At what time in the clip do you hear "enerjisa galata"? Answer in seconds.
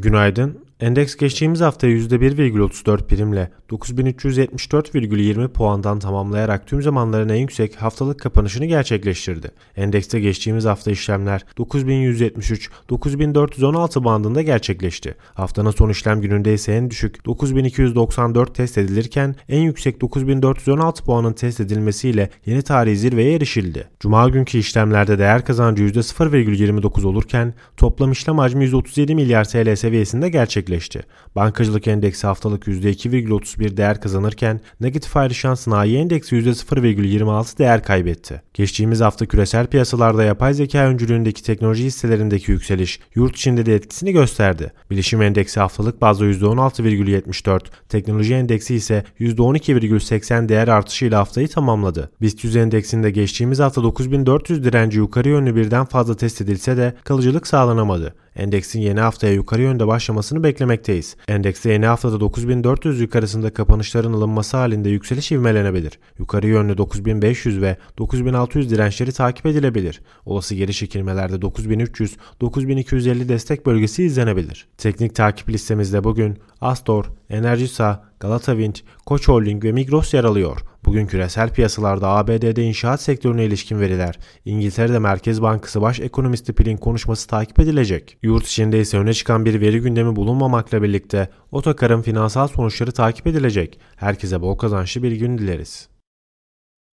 77.30-78.52